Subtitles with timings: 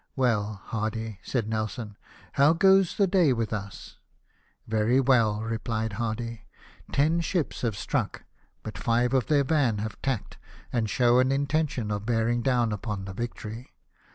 [0.25, 1.95] ''Well, Hardy," said Nelson,"
[2.31, 3.99] how goes the day with us?""
[4.67, 6.47] Very well," replied Hardy;''
[6.91, 8.23] ten ships have struck,
[8.63, 10.39] but five of their van have tacked,
[10.73, 13.73] and show an intention of bearing down upon the Victory.